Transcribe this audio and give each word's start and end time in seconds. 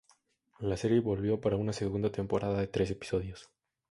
La 0.57 0.77
serie 0.77 0.99
volvió 0.99 1.39
para 1.41 1.57
una 1.57 1.73
segunda 1.73 2.11
temporada 2.11 2.59
de 2.59 2.65
trece 2.65 2.93
episodios. 2.93 3.51